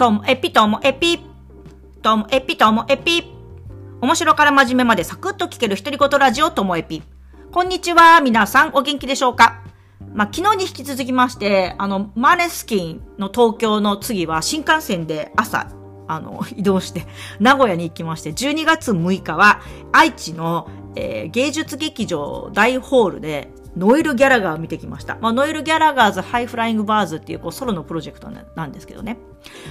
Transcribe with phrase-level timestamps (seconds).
[0.00, 1.20] ともエピともエピ。
[2.00, 3.22] ともエピともエピ。
[4.00, 7.02] 面白から真面目までサクッと聞ける独り言ラジオともエピ。
[7.52, 9.62] こんにちは、皆さんお元気でしょうか？
[10.14, 15.68] まあ、昨日に引き続きまして、あの、マネスキンの東京の次は新幹線で朝、
[16.08, 17.06] あの、移動して、
[17.38, 19.60] 名古屋に行きまして、12月6日は
[19.92, 25.16] 愛知の、えー、芸術劇場大ホールで、ノエル・ギャラガーを見てきました。
[25.20, 29.18] まあ、ノエル・ギャラガーズ・ハイ・フライング・バーズっていうこうソロのプロジェクトなんですけどね。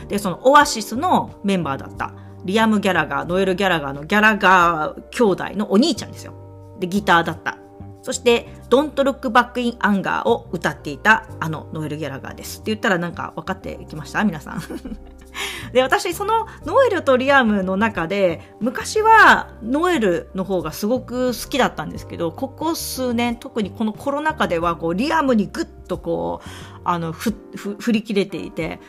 [0.08, 2.14] で、そのオアシスのメンバーだった、
[2.46, 6.34] リアム・ギャラガー、ノエル・ギャラガーのギャラガー兄弟のお兄ちゃんですよ。
[6.80, 7.58] で、ギターだった。
[8.02, 12.62] そして、Don't Look Back in Anger を歌っていたあのノエル・ギャラガーです。
[12.62, 14.24] って言ったらなんか分かってきました？
[14.24, 14.62] 皆さん。
[15.74, 26.50] で、私、そのノエルとリアムの中で、昔はノエルの方がすごく好きだったんですけど、ここ数年、特にこのコロナ禍では、こう、リアムにぐっとこう、
[26.84, 28.80] あの、ふ、ふ、振り切れていて、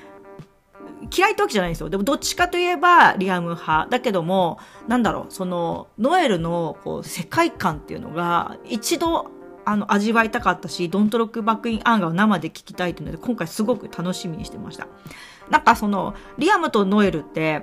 [1.16, 1.88] 嫌いってわけじゃないんですよ。
[1.88, 3.88] でもどっちかといえばリアム派。
[3.88, 9.30] だけども、なんだろう、その、ノエルのこう世界観っていうのが、一度、
[9.70, 14.88] あの、味わいたかったし、 Don't Look Back in Anger を生で聞きたいというので、今回すごく楽しみにしてました。
[15.48, 17.62] なんかその、リアムとノエルって、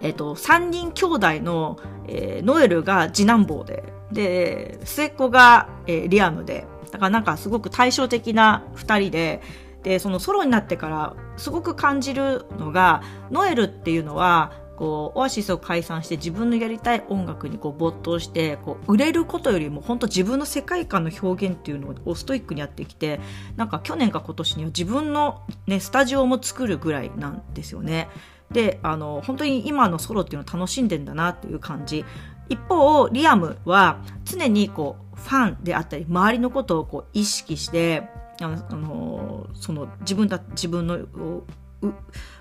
[0.00, 1.78] えっ、ー、と、三人兄弟の、
[2.08, 9.42] えー、ノエルが次男坊で、で、末っ子が、えー、リアムで、だからなんかすごく対照的な二人で、
[9.82, 23.20] で、そのソロになってからすごく感じるのが、ノエルっていうのは、こう、オアシスを解散して自分のやりたい音楽にこう没頭して、こう、売れることよりも本当自分の世界観の表現っていうのをストイックにやってきて、
[23.56, 28.08] なんか去年か今年には自分のね、スタジオも作るぐらいなんですよね。
[28.50, 32.06] で、あの、本当に今のソロっていうのを楽しんでんだなっていう感じ。
[32.48, 38.08] 一方、リアムは常にこう、ファンであったり、周りのことをこう意識して、
[38.40, 41.00] あの、その自分だ、自分の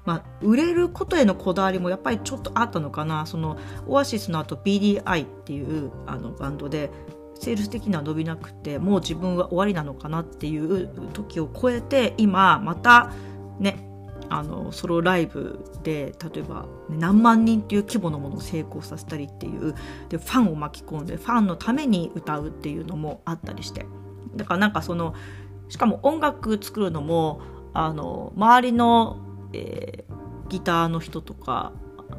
[0.05, 3.25] まあ、売れることへのこだわりもやっぱりちょっとあったのかな。
[3.25, 6.89] そのオアシスの後 BDI っていうあのバンドで
[7.39, 13.13] セールス的には伸びなくてもう自分は終わりなのかなっていう時を超えて今また
[13.59, 13.85] ね
[14.27, 19.73] あのソロライブで例えば、何万人っていう規模のものを成功させたりっていう
[20.09, 23.85] でファンを巻き込んでファンのために歌うっていうのもあったりして。
[24.35, 25.15] だからなんかその
[25.69, 27.41] しかも音楽作るのも
[27.73, 29.17] あの周りの
[29.53, 31.73] えー、ギターの人とか、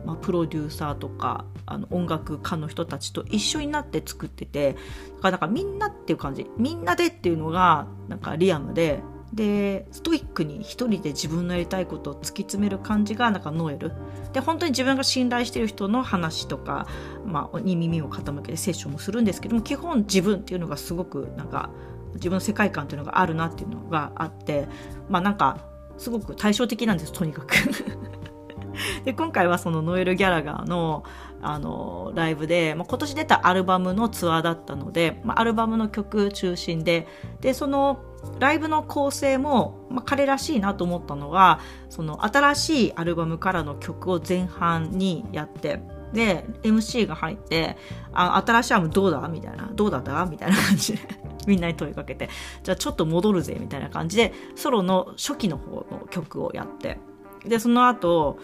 [0.05, 4.83] まあ、プロデューサーとかあの音楽家の人たちと一緒になって作っててだか
[5.23, 9.03] らなんかみんなっていう感じみんなでっていうのがなんかリアムで
[9.33, 13.93] でストイックに一人で自分のやりたいことを突き詰める感じがなんかノエル。
[14.33, 16.87] で本当に自分が信頼してる人の話とか、
[17.25, 21.71] まあ、に耳を傾けてセッションもするんですけども基本自分っていうのがすごくなんか
[22.15, 24.69] 自分の世界観っていうのがあるなっていうのがあって
[25.09, 25.70] まあなんか
[26.01, 27.55] すごく対照的なんですとにかく。
[29.05, 31.05] で今回はそのノエル・ギャラガーの
[31.43, 37.07] あのライブで、まあ、今年出たアルバムのツアーだったので、まあ、アルバムの曲中心で
[37.41, 38.01] でその
[38.39, 45.81] ライブの構成も、まあ、彼らしいなと思ったのはその新しいアルバムからの曲を前半にやって
[46.13, 47.77] で MC が入って
[48.13, 50.99] 「あ新しいアルバムどうだ?」みたいな「どうだった?」みたいな感じで
[51.47, 52.29] みんなに問いかけて、
[52.63, 56.99] じゃあちょっと戻るぜ、みたいな感じで、ソロの初期の方の曲をやって、
[57.47, 58.39] で、その後、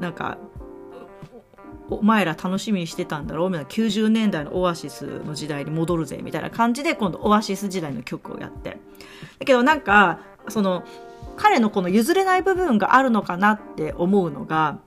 [0.00, 0.38] なんか、
[1.90, 3.50] お前ら楽しみにしてたんだろう？
[3.50, 8.78] みたいな90年代のオアシスの時代に戻るぜみたいな感じで今度オアシス時代の曲をやって。
[9.38, 10.82] だけどなんか、その、
[11.36, 14.78] 彼のこの譲れない部分があるのかなって思うのが、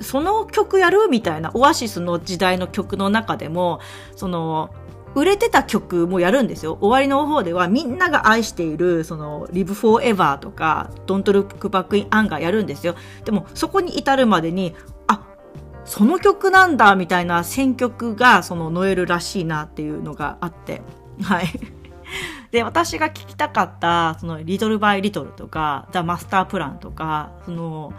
[0.00, 3.80] その曲やるみたいなオアシスの時代の曲の中でも、
[4.14, 4.70] その、
[5.16, 6.76] 売れてた曲もやるんですよ。
[6.82, 12.94] 終わりの方ではみんなが愛している、その、Live Forever とか、Don't Look Back in Anger やるんですよ。
[13.24, 14.74] でも、そこに至るまでに、
[15.06, 15.26] あ、
[15.86, 20.82] その曲なんだ、みたいな選曲が、その、ノエルらしいなっていうのがあって、
[21.22, 21.46] はい。
[22.52, 27.94] で、私が聞きたかった、その、リトルバイリトルとか、ザ・マスタープランとか、その、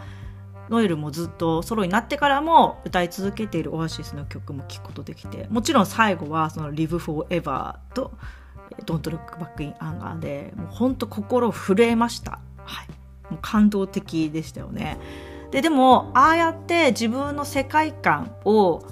[0.69, 8.12] ノエルもずっとソロになってからも歌い続けているオアシスの曲も聴くことできてもちろん最後はその Live Forever と
[8.86, 12.40] Don't Look Back in Anger でもうほんと心震えました。
[12.66, 12.88] はい。
[13.31, 14.98] もう感動的でしたよね。
[15.52, 18.84] で、でも、ああやって自分の世界観を、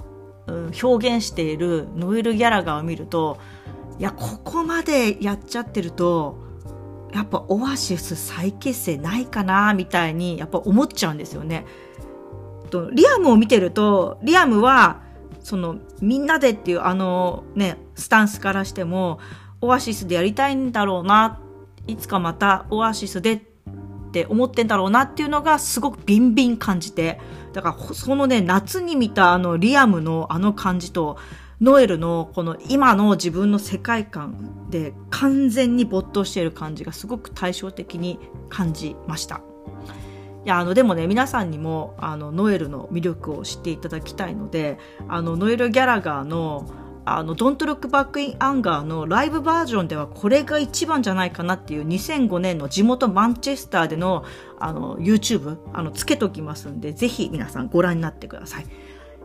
[0.46, 3.38] うん、表現しているノエル・ギャラガーを見ると、
[3.98, 6.45] いや、ここまでやっちゃってると、
[7.12, 11.64] やっぱオアシス再結成ないかなみたいにやっぱ思っちゃうんですよね。
[12.70, 15.02] とリアムを見てるとリアムは
[15.40, 19.20] そのみんなでっていうあのねスタンスからしても
[19.60, 21.40] オアシスでやりたいんだろうな
[21.86, 23.40] いつかまたオアシスでっ
[24.12, 27.20] て思ってんだろうなっていうのがすごくビンビン感じて、
[27.52, 31.18] だからそのね、夏に見たあのリアムのあの感じと、
[31.60, 38.18] ノエルのこの今の自分の世界観で完全に没頭している感じがすごく対照的に
[38.48, 39.40] 感じました。
[40.44, 46.68] いや、あの、でもね、皆さんにも、あの、ノエルの魅力を知っていただきたいので、あの、ノエル・ギャラガーの、
[47.04, 54.24] あの、Don't Look Back in Anger のライブバージョンではこれが一番じゃないかなっていう2005年の地元マンチェスターでの
[54.58, 58.66] あの YouTube あのつけときますんでぜひ皆さんご覧になってください。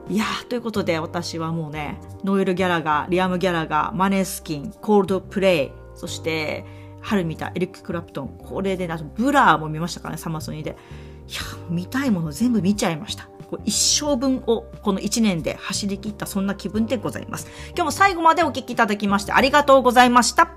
[0.09, 6.65] いやー、ということで私はもうね、ノエル・ギャラガー、リアム・ギャラガー、マネスキン、コールド・プレイ、そして、
[7.01, 10.71] 春見たエリック・クラプトン、これで、ね、ブラーも見ましたからね、サマソニーで。
[11.27, 11.39] いや、
[11.69, 13.29] 見たいもの全部見ちゃいました。
[13.65, 17.47] 一生分をこの1年で走り切ったそんな気分でございます。
[17.69, 20.51] 今日も最後までお聴きいただきましてありがとうございました。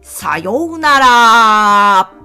[0.00, 2.17] さようなら